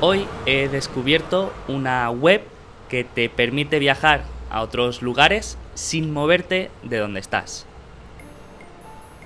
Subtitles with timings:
[0.00, 2.42] Hoy he descubierto una web
[2.88, 7.66] que te permite viajar a otros lugares sin moverte de donde estás.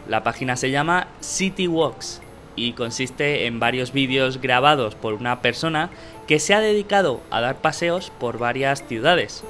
[0.09, 2.23] La página se llama City Walks
[2.57, 5.91] y consiste en varios vídeos grabados por una persona
[6.27, 9.45] que se ha dedicado a dar paseos por varias ciudades.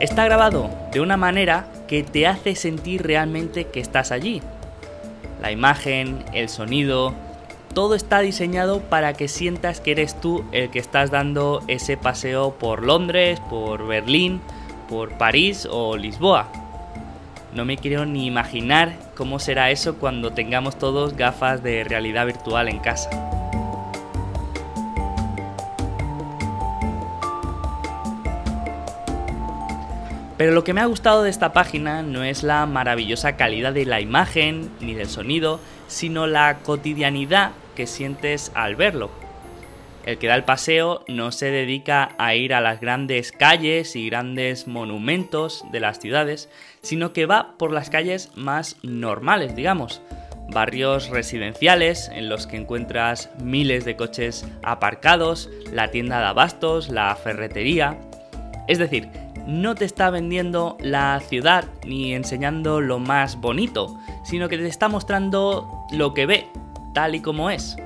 [0.00, 4.42] Está grabado de una manera que te hace sentir realmente que estás allí,
[5.46, 7.14] la imagen, el sonido,
[7.72, 12.54] todo está diseñado para que sientas que eres tú el que estás dando ese paseo
[12.58, 14.40] por Londres, por Berlín,
[14.88, 16.48] por París o Lisboa.
[17.54, 22.68] No me quiero ni imaginar cómo será eso cuando tengamos todos gafas de realidad virtual
[22.68, 23.35] en casa.
[30.36, 33.86] Pero lo que me ha gustado de esta página no es la maravillosa calidad de
[33.86, 39.10] la imagen ni del sonido, sino la cotidianidad que sientes al verlo.
[40.04, 44.08] El que da el paseo no se dedica a ir a las grandes calles y
[44.08, 46.48] grandes monumentos de las ciudades,
[46.82, 50.02] sino que va por las calles más normales, digamos.
[50.48, 57.16] Barrios residenciales en los que encuentras miles de coches aparcados, la tienda de abastos, la
[57.16, 57.98] ferretería.
[58.68, 59.08] Es decir,
[59.46, 64.88] no te está vendiendo la ciudad ni enseñando lo más bonito, sino que te está
[64.88, 66.46] mostrando lo que ve,
[66.94, 67.76] tal y como es.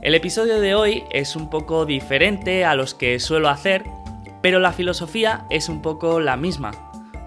[0.00, 3.84] El episodio de hoy es un poco diferente a los que suelo hacer,
[4.40, 6.70] pero la filosofía es un poco la misma.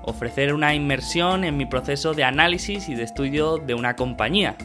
[0.03, 4.55] Ofrecer una inmersión en mi proceso de análisis y de estudio de una compañía.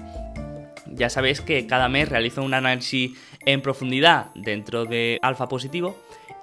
[0.87, 3.11] Ya sabéis que cada mes realizo un análisis
[3.47, 5.97] en profundidad dentro de Alfa Positivo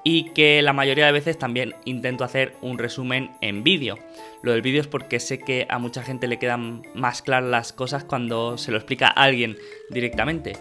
[0.04, 3.98] y que la mayoría de veces también intento hacer un resumen en vídeo.
[4.42, 7.74] Lo del vídeo es porque sé que a mucha gente le quedan más claras las
[7.74, 9.58] cosas cuando se lo explica alguien
[9.90, 10.54] directamente.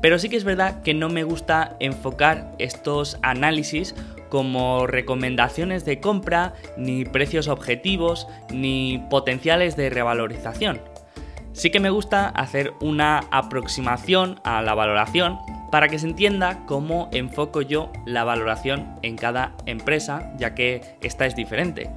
[0.00, 3.94] Pero sí que es verdad que no me gusta enfocar estos análisis
[4.28, 10.80] como recomendaciones de compra, ni precios objetivos, ni potenciales de revalorización.
[11.52, 15.38] Sí que me gusta hacer una aproximación a la valoración
[15.74, 21.26] para que se entienda cómo enfoco yo la valoración en cada empresa, ya que esta
[21.26, 21.90] es diferente.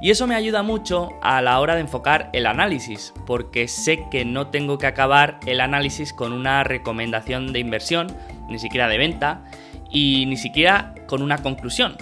[0.00, 4.24] Y eso me ayuda mucho a la hora de enfocar el análisis, porque sé que
[4.24, 8.16] no tengo que acabar el análisis con una recomendación de inversión,
[8.48, 9.42] ni siquiera de venta,
[9.90, 11.96] y ni siquiera con una conclusión.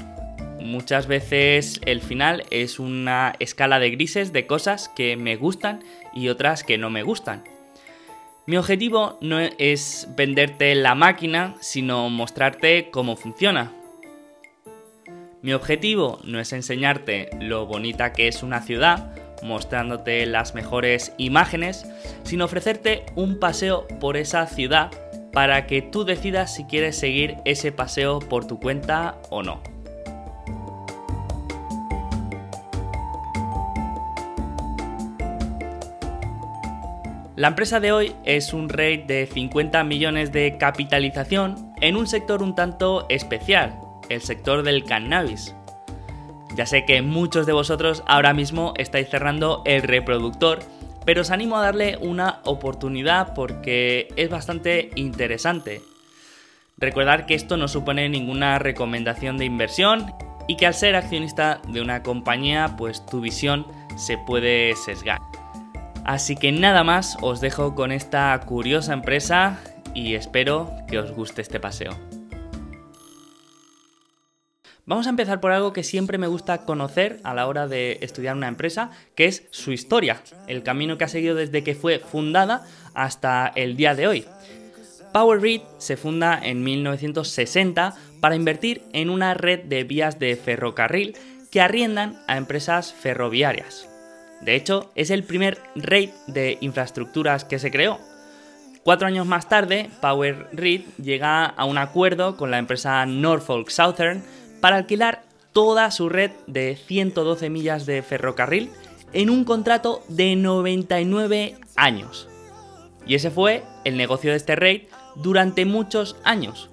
[0.60, 5.82] Muchas veces el final es una escala de grises de cosas que me gustan
[6.12, 7.44] y otras que no me gustan.
[8.44, 13.70] Mi objetivo no es venderte la máquina, sino mostrarte cómo funciona.
[15.42, 19.14] Mi objetivo no es enseñarte lo bonita que es una ciudad,
[19.44, 21.86] mostrándote las mejores imágenes,
[22.24, 24.90] sino ofrecerte un paseo por esa ciudad
[25.32, 29.71] para que tú decidas si quieres seguir ese paseo por tu cuenta o no.
[37.34, 42.42] La empresa de hoy es un rate de 50 millones de capitalización en un sector
[42.42, 45.54] un tanto especial, el sector del cannabis.
[46.54, 50.58] Ya sé que muchos de vosotros ahora mismo estáis cerrando el reproductor,
[51.06, 55.80] pero os animo a darle una oportunidad porque es bastante interesante.
[56.76, 60.12] Recordar que esto no supone ninguna recomendación de inversión
[60.48, 63.66] y que al ser accionista de una compañía, pues tu visión
[63.96, 65.31] se puede sesgar.
[66.04, 69.58] Así que nada más, os dejo con esta curiosa empresa
[69.94, 71.92] y espero que os guste este paseo.
[74.84, 78.36] Vamos a empezar por algo que siempre me gusta conocer a la hora de estudiar
[78.36, 82.66] una empresa, que es su historia, el camino que ha seguido desde que fue fundada
[82.92, 84.24] hasta el día de hoy.
[85.12, 91.16] PowerRead se funda en 1960 para invertir en una red de vías de ferrocarril
[91.52, 93.91] que arriendan a empresas ferroviarias.
[94.42, 97.98] De hecho, es el primer RAID de infraestructuras que se creó.
[98.82, 100.48] Cuatro años más tarde, Power
[101.00, 104.24] llega a un acuerdo con la empresa Norfolk Southern
[104.60, 105.22] para alquilar
[105.52, 108.70] toda su red de 112 millas de ferrocarril
[109.12, 112.28] en un contrato de 99 años.
[113.06, 114.82] Y ese fue el negocio de este RAID
[115.14, 116.68] durante muchos años.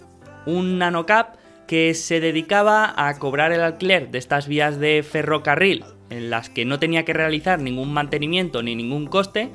[0.47, 1.35] Un nanocap
[1.67, 6.65] que se dedicaba a cobrar el alquiler de estas vías de ferrocarril en las que
[6.65, 9.51] no tenía que realizar ningún mantenimiento ni ningún coste,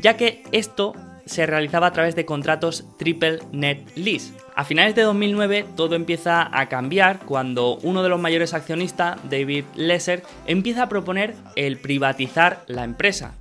[0.00, 0.94] ya que esto
[1.26, 6.48] se realizaba a través de contratos triple net lease, A finales de 2009 todo empieza
[6.52, 12.64] a cambiar cuando uno de los mayores accionistas, David Lesser, empieza a proponer el privatizar
[12.66, 13.36] la empresa.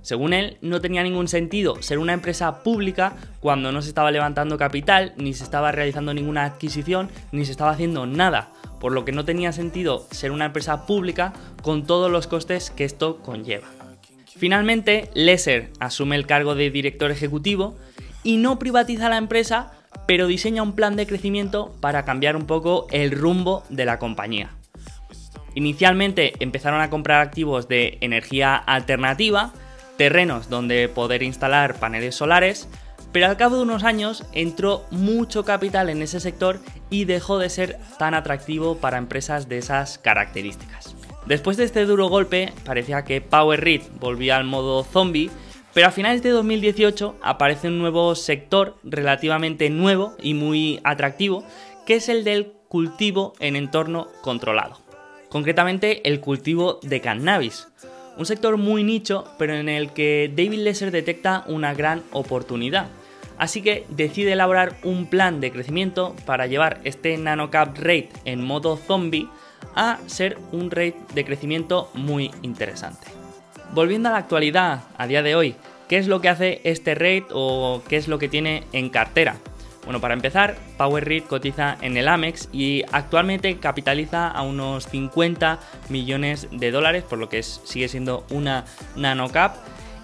[0.00, 4.56] Según él, no tenía ningún sentido ser una empresa pública cuando no se estaba levantando
[4.56, 8.50] capital, ni se estaba realizando ninguna adquisición, ni se estaba haciendo nada,
[8.80, 11.32] por lo que no tenía sentido ser una empresa pública
[11.62, 13.68] con todos los costes que esto conlleva.
[14.36, 17.76] Finalmente, Lesser asume el cargo de director ejecutivo
[18.22, 19.72] y no privatiza la empresa,
[20.06, 24.50] pero diseña un plan de crecimiento para cambiar un poco el rumbo de la compañía.
[25.54, 29.54] Inicialmente empezaron a comprar activos de energía alternativa,
[29.96, 32.68] terrenos donde poder instalar paneles solares,
[33.12, 37.50] pero al cabo de unos años entró mucho capital en ese sector y dejó de
[37.50, 40.94] ser tan atractivo para empresas de esas características.
[41.26, 45.30] Después de este duro golpe, parecía que Power Read volvía al modo zombie,
[45.74, 51.44] pero a finales de 2018 aparece un nuevo sector relativamente nuevo y muy atractivo,
[51.84, 54.80] que es el del cultivo en entorno controlado.
[55.28, 57.68] Concretamente el cultivo de cannabis,
[58.16, 62.88] un sector muy nicho, pero en el que David Lesser detecta una gran oportunidad.
[63.38, 68.76] Así que decide elaborar un plan de crecimiento para llevar este NanoCap Rate en modo
[68.76, 69.28] zombie
[69.74, 73.08] a ser un rate de crecimiento muy interesante.
[73.72, 75.54] Volviendo a la actualidad, a día de hoy,
[75.88, 79.36] ¿qué es lo que hace este rate o qué es lo que tiene en cartera?
[79.84, 85.60] Bueno, para empezar, Power cotiza en el Amex y actualmente capitaliza a unos 50
[85.90, 88.64] millones de dólares, por lo que sigue siendo una
[88.96, 89.54] nanocap.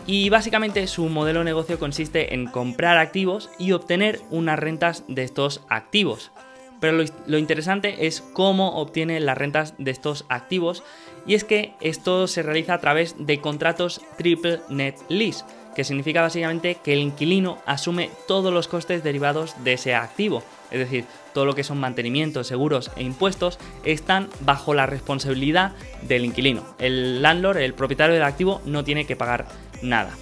[0.06, 5.22] Y básicamente su modelo de negocio consiste en comprar activos y obtener unas rentas de
[5.22, 6.32] estos activos.
[6.80, 10.82] Pero lo, lo, interesante es cómo obtiene las rentas de estos activos
[11.26, 15.44] y es que esto se realiza a través de contratos triple net lease
[15.74, 20.42] que significa básicamente que el inquilino asume todos los costes derivados de ese activo.
[20.70, 25.72] Es decir, todo lo que son mantenimientos, seguros e impuestos están bajo la responsabilidad
[26.02, 26.64] del inquilino.
[26.78, 29.46] El landlord, el propietario del activo, no tiene que pagar
[29.82, 30.12] nada.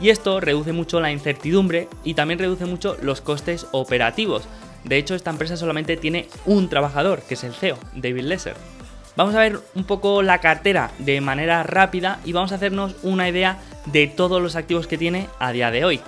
[0.00, 4.48] Y esto reduce mucho la incertidumbre y también reduce mucho los costes operativos.
[4.82, 8.56] De hecho, esta empresa solamente tiene un trabajador, que es el CEO, David Lesser.
[9.16, 13.28] Vamos a ver un poco la cartera de manera rápida y vamos a hacernos una
[13.28, 16.00] idea de todos los activos que tiene a día de hoy.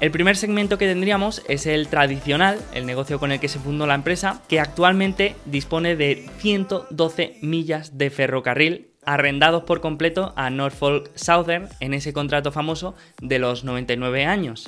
[0.00, 3.86] El primer segmento que tendríamos es el tradicional, el negocio con el que se fundó
[3.86, 11.10] la empresa, que actualmente dispone de 112 millas de ferrocarril arrendados por completo a Norfolk
[11.14, 14.66] Southern en ese contrato famoso de los 99 años.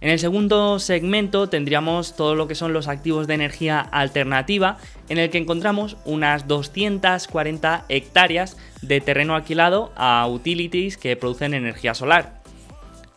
[0.00, 4.76] En el segundo segmento tendríamos todo lo que son los activos de energía alternativa,
[5.08, 11.94] en el que encontramos unas 240 hectáreas de terreno alquilado a utilities que producen energía
[11.94, 12.42] solar.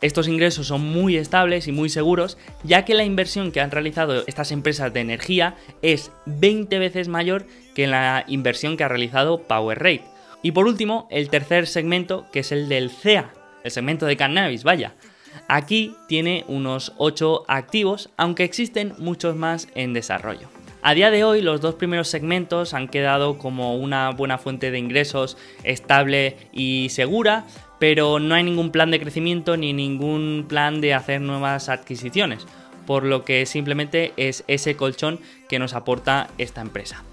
[0.01, 4.23] Estos ingresos son muy estables y muy seguros, ya que la inversión que han realizado
[4.27, 7.45] estas empresas de energía es 20 veces mayor
[7.75, 10.18] que la inversión que ha realizado PowerRate.
[10.41, 13.33] Y por último, el tercer segmento, que es el del CEA,
[13.63, 14.95] el segmento de cannabis, vaya.
[15.47, 20.47] Aquí tiene unos 8 activos, aunque existen muchos más en desarrollo.
[20.81, 24.79] A día de hoy los dos primeros segmentos han quedado como una buena fuente de
[24.79, 27.45] ingresos estable y segura,
[27.79, 32.45] pero no hay ningún plan de crecimiento ni ningún plan de hacer nuevas adquisiciones,
[32.87, 35.19] por lo que simplemente es ese colchón
[35.49, 37.03] que nos aporta esta empresa.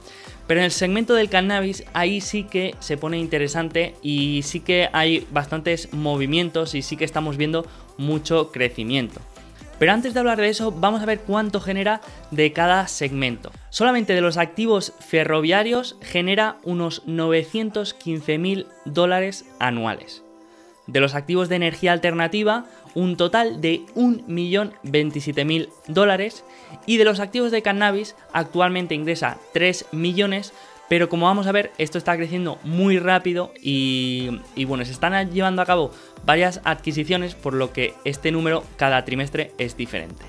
[0.46, 4.88] Pero en el segmento del cannabis ahí sí que se pone interesante y sí que
[4.92, 7.66] hay bastantes movimientos y sí que estamos viendo
[7.98, 9.20] mucho crecimiento.
[9.78, 12.00] Pero antes de hablar de eso, vamos a ver cuánto genera
[12.30, 13.52] de cada segmento.
[13.68, 20.22] Solamente de los activos ferroviarios genera unos 915 mil dólares anuales.
[20.86, 22.64] De los activos de energía alternativa,
[22.96, 26.44] un total de 1.027.000 dólares
[26.86, 30.54] y de los activos de cannabis actualmente ingresa 3 millones,
[30.88, 35.60] pero como vamos a ver, esto está creciendo muy rápido y, bueno, se están llevando
[35.60, 35.90] a cabo
[36.24, 40.24] varias adquisiciones, por lo que este número cada trimestre es diferente.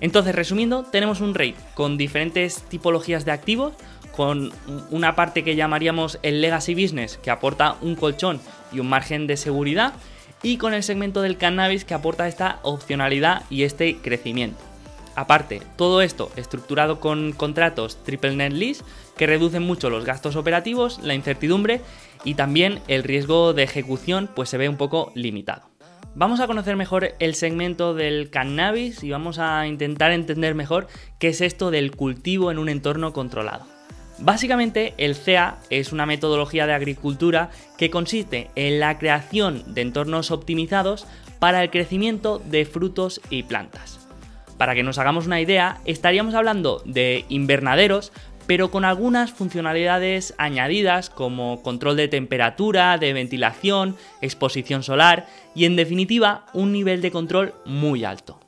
[0.00, 3.72] Entonces, resumiendo, tenemos un rate con diferentes tipologías de activos,
[4.14, 4.52] con
[4.90, 8.40] una parte que llamaríamos el legacy business, que aporta un colchón
[8.70, 9.94] y un margen de seguridad,
[10.42, 14.58] y con el segmento del cannabis que aporta esta opcionalidad y este crecimiento.
[15.14, 18.84] Aparte, todo esto estructurado con contratos triple net lease
[19.16, 21.80] que reducen mucho los gastos operativos, la incertidumbre
[22.22, 25.68] y también el riesgo de ejecución pues se ve un poco limitado.
[26.14, 30.86] Vamos a conocer mejor el segmento del cannabis y vamos a intentar entender mejor
[31.18, 33.77] qué es esto del cultivo en un entorno controlado.
[34.20, 40.30] Básicamente, el CEA es una metodología de agricultura que consiste en la creación de entornos
[40.30, 41.06] optimizados
[41.38, 44.00] para el crecimiento de frutos y plantas.
[44.56, 48.12] Para que nos hagamos una idea, estaríamos hablando de invernaderos,
[48.48, 55.76] pero con algunas funcionalidades añadidas como control de temperatura, de ventilación, exposición solar y en
[55.76, 58.40] definitiva un nivel de control muy alto.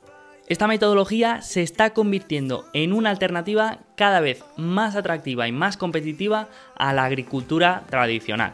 [0.51, 6.49] Esta metodología se está convirtiendo en una alternativa cada vez más atractiva y más competitiva
[6.75, 8.51] a la agricultura tradicional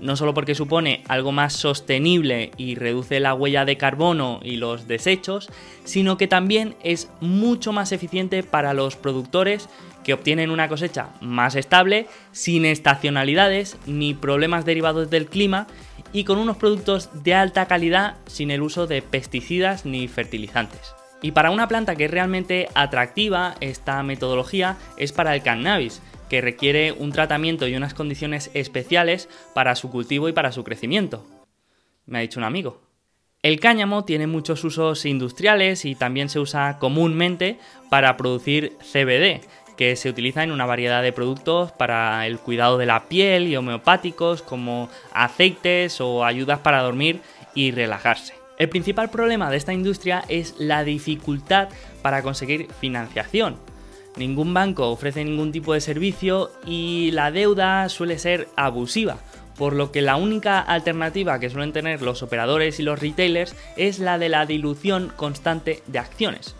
[0.00, 4.88] no solo porque supone algo más sostenible y reduce la huella de carbono y los
[4.88, 5.48] desechos,
[5.84, 9.68] sino que también es mucho más eficiente para los productores
[10.02, 15.68] que obtienen una cosecha más estable, sin estacionalidades ni problemas derivados del clima
[16.12, 20.96] y con unos productos de alta calidad sin el uso de pesticidas ni fertilizantes.
[21.22, 26.40] Y para una planta que es realmente atractiva, esta metodología es para el cannabis, que
[26.40, 31.24] requiere un tratamiento y unas condiciones especiales para su cultivo y para su crecimiento.
[32.06, 32.80] Me ha dicho un amigo.
[33.42, 37.58] El cáñamo tiene muchos usos industriales y también se usa comúnmente
[37.90, 39.40] para producir CBD,
[39.76, 43.56] que se utiliza en una variedad de productos para el cuidado de la piel y
[43.56, 47.20] homeopáticos como aceites o ayudas para dormir
[47.54, 48.41] y relajarse.
[48.62, 51.68] El principal problema de esta industria es la dificultad
[52.00, 53.56] para conseguir financiación,
[54.16, 59.16] Ningún banco ofrece ningún tipo de servicio y la deuda suele ser abusiva,
[59.56, 63.98] por lo que la única alternativa que suelen tener los operadores y los retailers es
[63.98, 66.54] la de la dilución constante de acciones.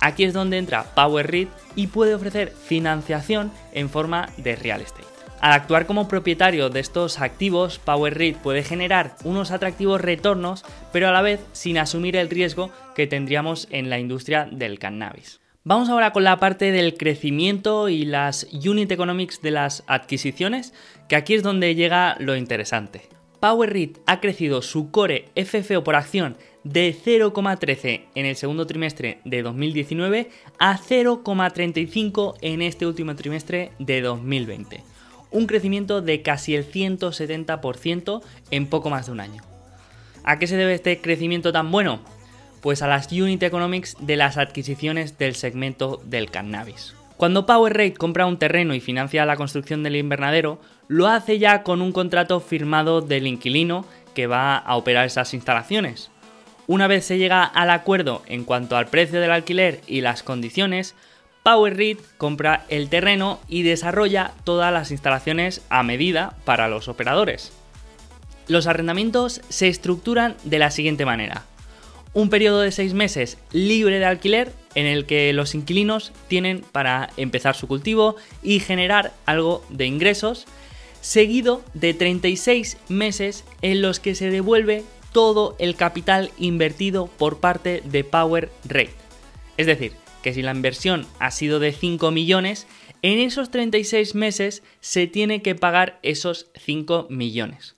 [0.00, 5.11] Aquí es donde entra PowerRead y puede ofrecer financiación en forma de real estate.
[5.42, 11.10] Al actuar como propietario de estos activos, PowerRead puede generar unos atractivos retornos, pero a
[11.10, 15.40] la vez sin asumir el riesgo que tendríamos en la industria del cannabis.
[15.64, 20.74] Vamos ahora con la parte del crecimiento y las unit economics de las adquisiciones,
[21.08, 23.02] que aquí es donde llega lo interesante.
[23.40, 29.42] PowerRead ha crecido su core FFO por acción de 0,13 en el segundo trimestre de
[29.42, 30.30] 2019
[30.60, 34.91] a 0,35 en este último trimestre de 2020.
[35.32, 39.42] Un crecimiento de casi el 170% en poco más de un año.
[40.24, 42.00] ¿A qué se debe este crecimiento tan bueno?
[42.60, 46.94] Pues a las unit economics de las adquisiciones del segmento del cannabis.
[47.16, 51.80] Cuando PowerRate compra un terreno y financia la construcción del invernadero, lo hace ya con
[51.80, 53.84] un contrato firmado del inquilino
[54.14, 56.10] que va a operar esas instalaciones.
[56.66, 60.94] Una vez se llega al acuerdo en cuanto al precio del alquiler y las condiciones,
[61.42, 67.52] PowerRead compra el terreno y desarrolla todas las instalaciones a medida para los operadores.
[68.48, 71.44] Los arrendamientos se estructuran de la siguiente manera
[72.14, 77.10] un periodo de seis meses libre de alquiler en el que los inquilinos tienen para
[77.16, 80.46] empezar su cultivo y generar algo de ingresos,
[81.00, 87.82] seguido de 36 meses en los que se devuelve todo el capital invertido por parte
[87.84, 88.94] de Power Rate.
[89.56, 92.66] Es decir, que si la inversión ha sido de 5 millones,
[93.02, 97.76] en esos 36 meses se tiene que pagar esos 5 millones.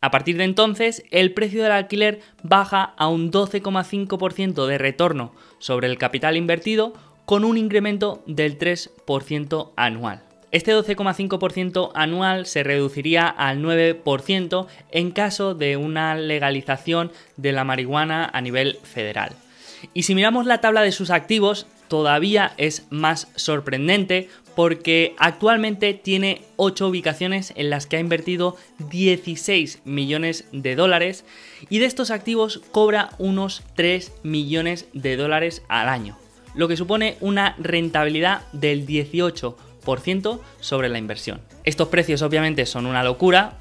[0.00, 5.88] A partir de entonces, el precio del alquiler baja a un 12,5% de retorno sobre
[5.88, 6.92] el capital invertido
[7.24, 10.22] con un incremento del 3% anual.
[10.50, 18.30] Este 12,5% anual se reduciría al 9% en caso de una legalización de la marihuana
[18.32, 19.32] a nivel federal.
[19.92, 26.42] Y si miramos la tabla de sus activos, todavía es más sorprendente porque actualmente tiene
[26.56, 28.56] 8 ubicaciones en las que ha invertido
[28.90, 31.24] 16 millones de dólares
[31.68, 36.16] y de estos activos cobra unos 3 millones de dólares al año,
[36.54, 41.40] lo que supone una rentabilidad del 18% sobre la inversión.
[41.64, 43.58] Estos precios obviamente son una locura,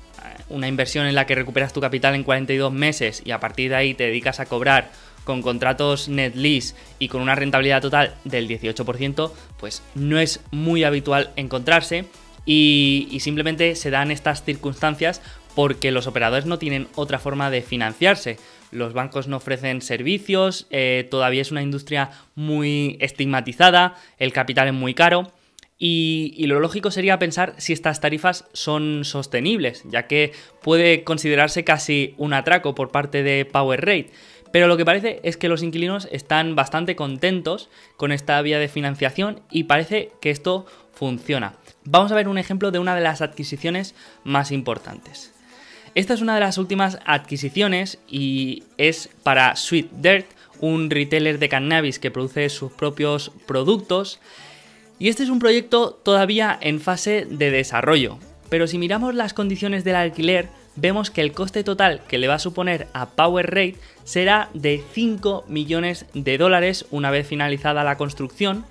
[0.49, 3.75] una inversión en la que recuperas tu capital en 42 meses y a partir de
[3.75, 4.91] ahí te dedicas a cobrar
[5.23, 10.83] con contratos net lease y con una rentabilidad total del 18%, pues no es muy
[10.83, 12.05] habitual encontrarse
[12.45, 15.21] y, simplemente se dan estas circunstancias
[15.55, 18.37] porque los operadores no tienen otra forma de financiarse.
[18.71, 24.73] Los bancos no ofrecen servicios, eh, todavía es una industria muy estigmatizada, el capital es
[24.73, 25.31] muy caro.
[25.77, 31.63] Y, y, lo lógico sería pensar si estas tarifas son sostenibles, ya que puede considerarse
[31.63, 34.11] casi un atraco por parte de Power Rate.
[34.53, 38.67] Pero lo que parece es que los inquilinos están bastante contentos con esta vía de
[38.67, 41.55] financiación y parece que esto funciona.
[41.85, 45.33] Vamos a ver un ejemplo de una de las adquisiciones más importantes.
[45.95, 50.27] Esta es una de las últimas adquisiciones y es para Sweet Dirt,
[50.59, 54.19] un retailer de cannabis que produce sus propios productos.
[54.99, 58.19] Y este es un proyecto todavía en fase de desarrollo.
[58.49, 62.35] Pero si miramos las condiciones del alquiler, vemos que el coste total que le va
[62.35, 68.65] a suponer a PowerRate será de 5 millones de dólares una vez finalizada la construcción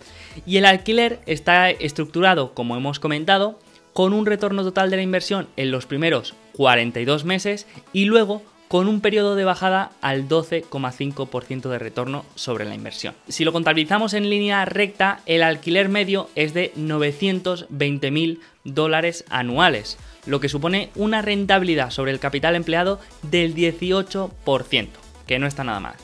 [0.47, 3.59] y el alquiler está estructurado, como hemos comentado,
[3.92, 8.88] con un retorno total de la inversión en los primeros 42 meses y luego con
[8.88, 13.14] un periodo de bajada al 12,5% de retorno sobre la inversión.
[13.28, 20.41] Si lo contabilizamos en línea recta, el alquiler medio es de 920.000 dólares anuales, lo
[20.41, 24.88] que supone una rentabilidad sobre el capital empleado del 18%,
[25.26, 25.95] que no está nada mal.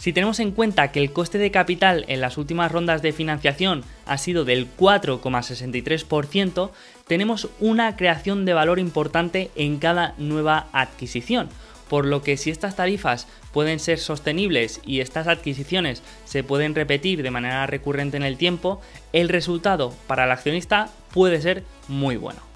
[0.00, 3.84] Si tenemos en cuenta que el coste de capital en las últimas rondas de financiación
[4.06, 6.70] ha sido del 4,63%,
[7.06, 11.50] tenemos una creación de valor importante en cada nueva adquisición,
[11.90, 17.22] por lo que si estas tarifas pueden ser sostenibles y estas adquisiciones se pueden repetir
[17.22, 18.80] de manera recurrente en el tiempo,
[19.12, 22.49] el resultado para el accionista puede ser muy bueno.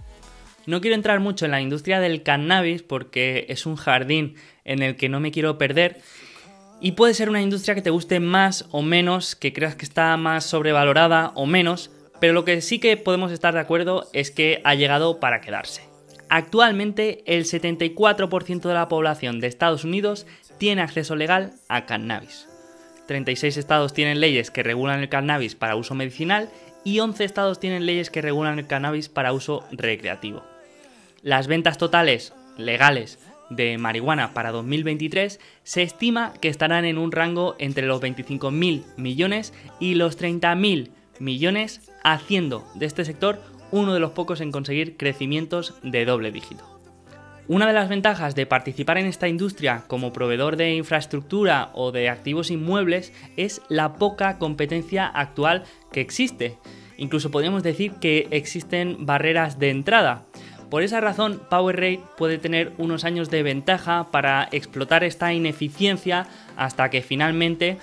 [0.67, 4.97] No quiero entrar mucho en la industria del cannabis porque es un jardín en el
[4.97, 6.01] que no me quiero perder
[6.81, 10.17] y puede ser una industria que te guste más o menos, que creas que está
[10.17, 11.91] más sobrevalorada o menos,
[12.21, 15.83] pero lo que sí que podemos estar de acuerdo es que ha llegado para quedarse.
[16.29, 20.27] Actualmente el 74% de la población de Estados Unidos
[20.59, 22.49] tiene acceso legal a cannabis.
[23.07, 26.49] 36 estados tienen leyes que regulan el cannabis para uso medicinal
[26.85, 30.54] y 11 estados tienen leyes que regulan el cannabis para uso recreativo.
[31.25, 37.57] Las ventas totales legales de marihuana para 2023 se estima que estarán en un rango
[37.59, 40.91] entre los 25.000 millones y los 30.000
[41.21, 43.41] millones, haciendo de este sector
[43.71, 46.63] uno de los pocos en conseguir crecimientos de doble dígito.
[47.49, 52.11] Una de las ventajas de participar en esta industria como proveedor de infraestructura o de
[52.11, 56.59] activos inmuebles es la poca competencia actual que existe.
[56.99, 60.27] Incluso podríamos decir que existen barreras de entrada.
[60.75, 66.27] Por esa razón, PowerRate puede tener unos años de ventaja para explotar esta ineficiencia
[66.57, 67.79] hasta que finalmente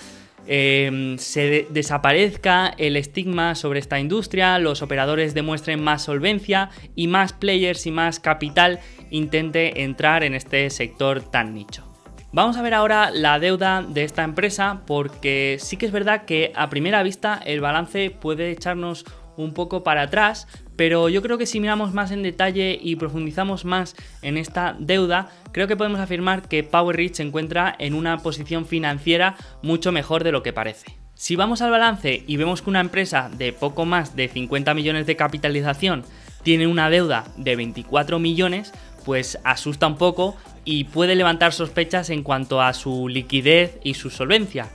[0.46, 7.32] Em, se desaparezca el estigma sobre esta industria, los operadores demuestren más solvencia y más
[7.32, 11.88] players y más capital intente entrar en este sector tan nicho.
[12.34, 16.52] Vamos a ver ahora la deuda de esta empresa porque sí que es verdad que
[16.56, 19.06] a primera vista el balance puede echarnos
[19.38, 20.48] un poco para atrás,
[20.82, 25.30] pero yo creo que si miramos más en detalle y profundizamos más en esta deuda,
[25.52, 30.32] creo que podemos afirmar que PowerReach se encuentra en una posición financiera mucho mejor de
[30.32, 30.98] lo que parece.
[31.14, 35.06] Si vamos al balance y vemos que una empresa de poco más de 50 millones
[35.06, 36.04] de capitalización
[36.42, 38.74] tiene una deuda de 24 millones,
[39.06, 44.10] pues asusta un poco y puede levantar sospechas en cuanto a su liquidez y su
[44.10, 44.72] solvencia.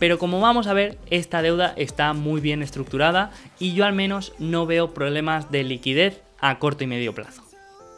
[0.00, 4.32] Pero como vamos a ver, esta deuda está muy bien estructurada y yo al menos
[4.38, 7.44] no veo problemas de liquidez a corto y medio plazo.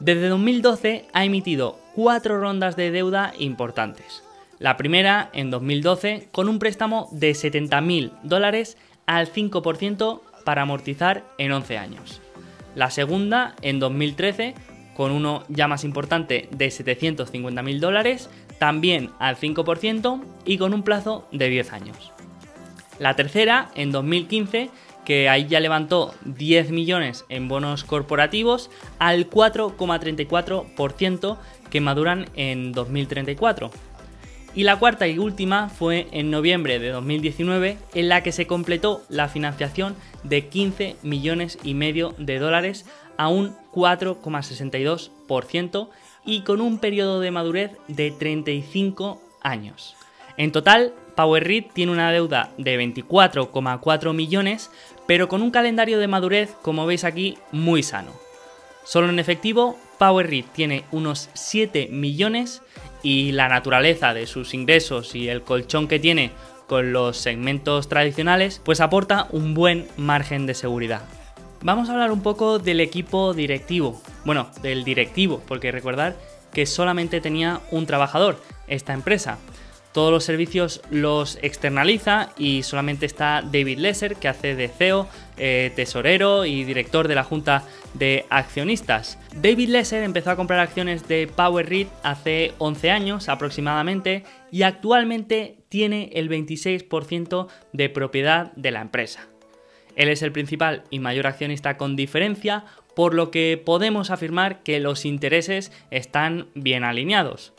[0.01, 4.25] Desde 2012 ha emitido cuatro rondas de deuda importantes.
[4.59, 11.53] La primera en 2012 con un préstamo de 70.000 dólares al 5% para amortizar en
[11.53, 12.21] 11 años.
[12.75, 14.55] La segunda en 2013
[14.95, 18.29] con uno ya más importante de 750.000 dólares
[18.63, 22.13] también al 5% y con un plazo de 10 años.
[23.01, 24.71] La tercera, en 2015,
[25.05, 28.71] que ahí ya levantó 10 millones en bonos corporativos
[29.01, 31.39] al 4,34%
[31.71, 33.73] que maduran en 2034.
[34.55, 39.03] Y la cuarta y última fue en noviembre de 2019 en la que se completó
[39.09, 45.89] la financiación de 15 millones y medio de dólares a un 4,62%
[46.25, 49.97] y con un periodo de madurez de 35 años.
[50.37, 54.71] En total, PowerRead tiene una deuda de 24,4 millones,
[55.07, 58.13] pero con un calendario de madurez, como veis aquí, muy sano.
[58.85, 62.63] Solo en efectivo, PowerRead tiene unos 7 millones
[63.03, 66.31] y la naturaleza de sus ingresos y el colchón que tiene
[66.67, 71.03] con los segmentos tradicionales, pues aporta un buen margen de seguridad.
[71.61, 74.01] Vamos a hablar un poco del equipo directivo.
[74.25, 76.17] Bueno, del directivo, porque recordar
[76.53, 79.39] que solamente tenía un trabajador, esta empresa.
[79.93, 85.07] Todos los servicios los externaliza y solamente está David Lesser, que hace de CEO,
[85.37, 89.19] eh, tesorero y director de la junta de accionistas.
[89.35, 96.11] David Lesser empezó a comprar acciones de PowerRead hace 11 años aproximadamente y actualmente tiene
[96.15, 99.29] el 26% de propiedad de la empresa.
[99.95, 104.81] Él es el principal y mayor accionista con diferencia, por lo que podemos afirmar que
[104.81, 107.53] los intereses están bien alineados.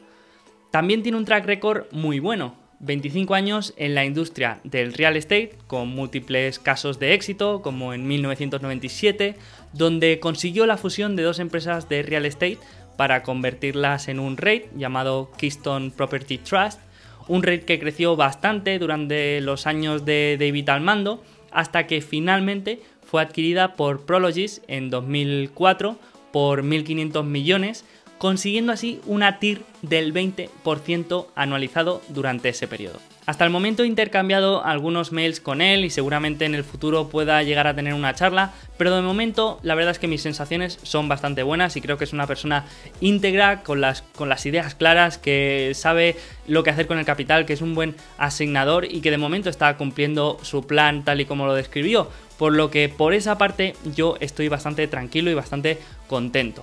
[0.71, 5.55] También tiene un track record muy bueno, 25 años en la industria del real estate,
[5.67, 9.35] con múltiples casos de éxito, como en 1997,
[9.71, 12.57] donde consiguió la fusión de dos empresas de real estate
[12.97, 16.79] para convertirlas en un REIT llamado Keystone Property Trust,
[17.27, 22.81] un REIT que creció bastante durante los años de David al mando, hasta que finalmente
[23.13, 25.99] fue adquirida por Prologis en 2004
[26.32, 27.86] por 1.500 millones,
[28.17, 32.99] consiguiendo así una TIR del 20% anualizado durante ese periodo.
[33.26, 37.41] Hasta el momento he intercambiado algunos mails con él y seguramente en el futuro pueda
[37.41, 41.08] llegar a tener una charla, pero de momento la verdad es que mis sensaciones son
[41.08, 42.65] bastante buenas y creo que es una persona
[42.99, 47.45] íntegra, con las, con las ideas claras, que sabe lo que hacer con el capital,
[47.45, 51.26] que es un buen asignador y que de momento está cumpliendo su plan tal y
[51.26, 52.10] como lo describió,
[52.43, 55.77] por lo que por esa parte yo estoy bastante tranquilo y bastante
[56.10, 56.62] contento.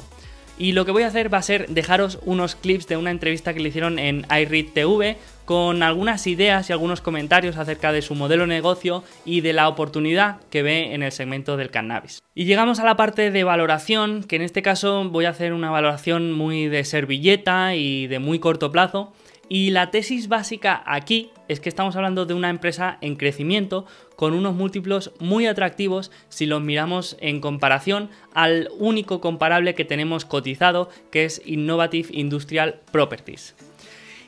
[0.59, 3.55] Y lo que voy a hacer va a ser dejaros unos clips de una entrevista
[3.55, 5.17] que le hicieron en iRead TV
[5.47, 9.69] con algunas ideas y algunos comentarios acerca de su modelo de negocio y de la
[9.69, 12.21] oportunidad que ve en el segmento del cannabis.
[12.35, 15.71] Y llegamos a la parte de valoración, que en este caso voy a hacer una
[15.71, 19.15] valoración muy de servilleta y de muy corto plazo.
[19.53, 23.85] Y la tesis básica aquí es que estamos hablando de una empresa en crecimiento
[24.15, 30.25] con unos múltiplos muy atractivos si los miramos en comparación al único comparable que tenemos
[30.25, 33.57] cotizado, que es Innovative Industrial Properties.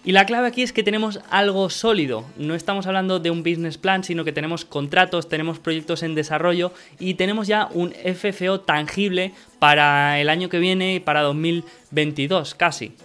[0.04, 2.24] Y la clave aquí es que tenemos algo sólido.
[2.36, 6.72] No estamos hablando de un business plan, sino que tenemos contratos, tenemos proyectos en desarrollo
[6.98, 12.96] y tenemos ya un FFO tangible para el año que viene y para 2022 casi.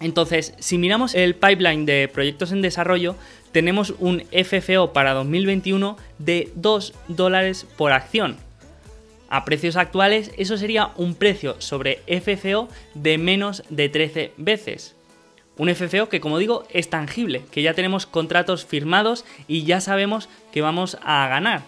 [0.00, 3.16] Entonces, si miramos el pipeline de proyectos en desarrollo,
[3.52, 8.36] tenemos un FFO para 2021 de 2 dólares por acción.
[9.30, 14.94] A precios actuales, eso sería un precio sobre FFO de menos de 13 veces.
[15.58, 20.28] Un FFO que, como digo, es tangible, que ya tenemos contratos firmados y ya sabemos
[20.52, 21.62] que vamos a ganar.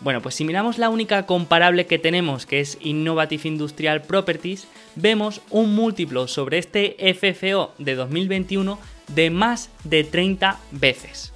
[0.00, 5.42] Bueno, pues si miramos la única comparable que tenemos, que es Innovative Industrial Properties, vemos
[5.50, 11.34] un múltiplo sobre este FFO de 2021 de más de 30 veces.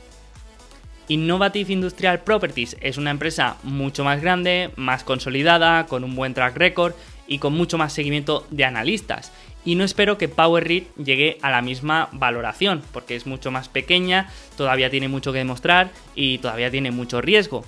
[1.08, 6.56] Innovative Industrial Properties es una empresa mucho más grande, más consolidada, con un buen track
[6.56, 6.94] record
[7.26, 9.30] y con mucho más seguimiento de analistas
[9.64, 14.30] y no espero que Power llegue a la misma valoración, porque es mucho más pequeña,
[14.56, 17.64] todavía tiene mucho que demostrar y todavía tiene mucho riesgo.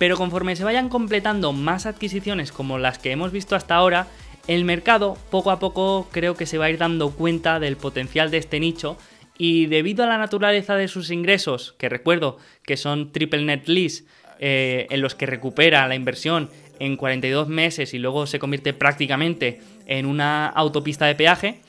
[0.00, 4.06] Pero conforme se vayan completando más adquisiciones como las que hemos visto hasta ahora,
[4.48, 8.30] el mercado poco a poco creo que se va a ir dando cuenta del potencial
[8.30, 8.96] de este nicho
[9.36, 14.04] y debido a la naturaleza de sus ingresos, que recuerdo que son triple net lease,
[14.38, 19.60] eh, en los que recupera la inversión en 42 meses y luego se convierte prácticamente
[19.84, 21.60] en una autopista de peaje,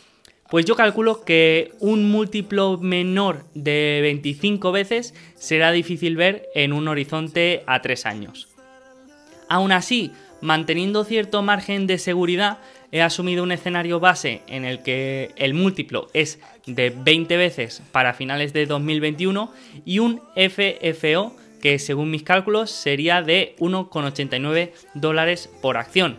[0.51, 6.89] pues yo calculo que un múltiplo menor de 25 veces será difícil ver en un
[6.89, 8.49] horizonte a 3 años.
[9.47, 10.11] Aún así,
[10.41, 12.59] manteniendo cierto margen de seguridad,
[12.91, 18.13] he asumido un escenario base en el que el múltiplo es de 20 veces para
[18.13, 19.53] finales de 2021
[19.85, 26.17] y un FFO que según mis cálculos sería de 1,89 dólares por acción,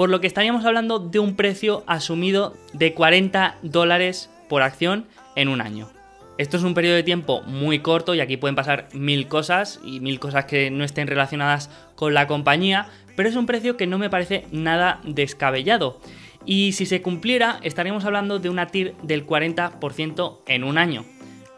[0.00, 5.04] por lo que estaríamos hablando de un precio asumido de 40 dólares por acción
[5.36, 5.90] en un año.
[6.38, 10.00] Esto es un periodo de tiempo muy corto y aquí pueden pasar mil cosas y
[10.00, 13.98] mil cosas que no estén relacionadas con la compañía, pero es un precio que no
[13.98, 16.00] me parece nada descabellado.
[16.46, 21.04] Y si se cumpliera, estaríamos hablando de una TIR del 40% en un año.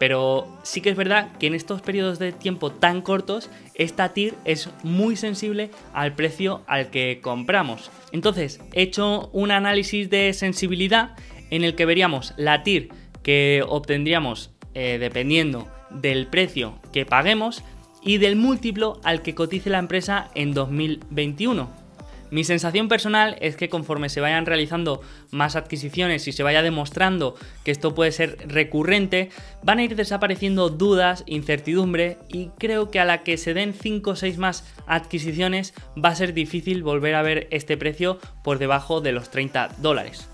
[0.02, 4.34] Pero sí que es verdad que en estos periodos de tiempo tan cortos, esta TIR
[4.44, 7.92] es muy sensible al precio al que compramos.
[8.10, 11.14] Entonces, he hecho un análisis de sensibilidad
[11.50, 12.88] en el que veríamos la TIR
[13.22, 17.62] que obtendríamos eh, dependiendo del precio que paguemos
[18.02, 21.81] y del múltiplo al que cotice la empresa en 2021.
[22.32, 27.34] Mi sensación personal es que conforme se vayan realizando más adquisiciones y se vaya demostrando
[27.62, 29.28] que esto puede ser recurrente,
[29.62, 34.12] van a ir desapareciendo dudas, incertidumbre y creo que a la que se den 5
[34.12, 39.02] o 6 más adquisiciones va a ser difícil volver a ver este precio por debajo
[39.02, 40.26] de los 30 dólares.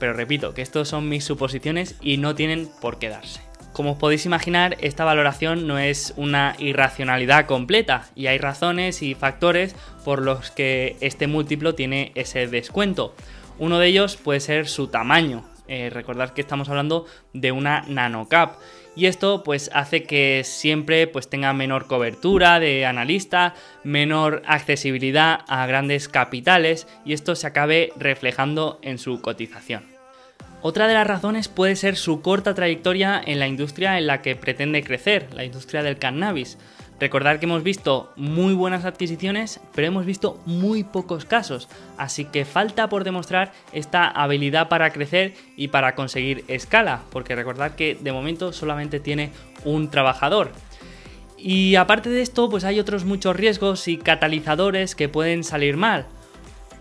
[0.00, 3.53] Pero repito que estos son mis suposiciones y no tienen por qué darse.
[3.74, 9.16] Como os podéis imaginar, esta valoración no es una irracionalidad completa y hay razones y
[9.16, 13.16] factores por los que este múltiplo tiene ese descuento.
[13.58, 15.42] Uno de ellos puede ser su tamaño.
[15.66, 18.60] Eh, recordad que estamos hablando de una nanocap
[18.94, 25.66] y esto pues hace que siempre pues tenga menor cobertura de analista, menor accesibilidad a
[25.66, 29.93] grandes capitales y esto se acabe reflejando en su cotización.
[30.66, 34.34] Otra de las razones puede ser su corta trayectoria en la industria en la que
[34.34, 36.56] pretende crecer, la industria del cannabis.
[36.98, 42.46] Recordad que hemos visto muy buenas adquisiciones, pero hemos visto muy pocos casos, así que
[42.46, 48.12] falta por demostrar esta habilidad para crecer y para conseguir escala, porque recordad que de
[48.12, 49.32] momento solamente tiene
[49.66, 50.50] un trabajador.
[51.36, 56.06] Y aparte de esto, pues hay otros muchos riesgos y catalizadores que pueden salir mal.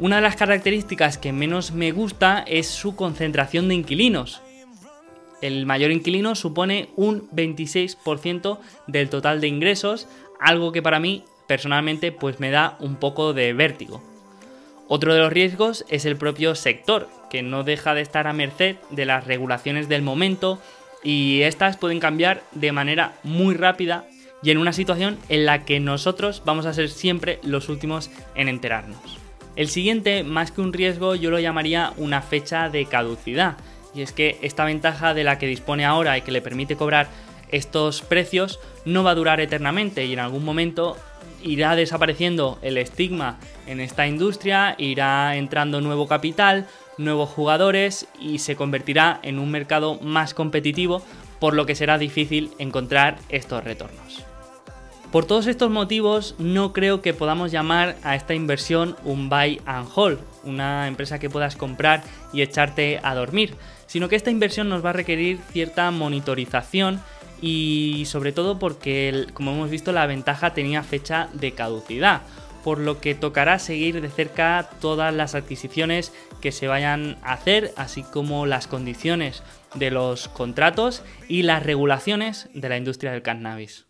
[0.03, 4.41] Una de las características que menos me gusta es su concentración de inquilinos.
[5.41, 10.09] El mayor inquilino supone un 26% del total de ingresos,
[10.41, 14.03] algo que para mí personalmente pues me da un poco de vértigo.
[14.89, 18.75] Otro de los riesgos es el propio sector, que no deja de estar a merced
[18.89, 20.59] de las regulaciones del momento
[21.01, 24.05] y estas pueden cambiar de manera muy rápida
[24.43, 28.49] y en una situación en la que nosotros vamos a ser siempre los últimos en
[28.49, 29.22] enterarnos.
[29.55, 33.55] El siguiente, más que un riesgo, yo lo llamaría una fecha de caducidad,
[33.93, 37.07] y es que esta ventaja de la que dispone ahora y que le permite cobrar
[37.51, 40.97] estos precios no va a durar eternamente y en algún momento
[41.43, 43.37] irá desapareciendo el estigma
[43.67, 49.99] en esta industria, irá entrando nuevo capital, nuevos jugadores y se convertirá en un mercado
[50.01, 51.03] más competitivo,
[51.39, 54.23] por lo que será difícil encontrar estos retornos.
[55.13, 59.87] Por todos estos motivos, no creo que podamos llamar a esta inversión un buy and
[59.93, 62.01] hold, una empresa que puedas comprar
[62.33, 63.53] y echarte a dormir,
[63.85, 66.99] sino que esta inversión nos va a requerir cierta monitorización
[67.43, 72.23] y sobre todo porque, como hemos visto, la ventaja tenía fecha de caducidad,
[72.63, 77.71] por lo que tocará seguir de cerca todas las adquisiciones que se vayan a hacer,
[77.77, 79.43] así como las condiciones
[79.75, 83.85] de los contratos y las regulaciones de la industria del cannabis.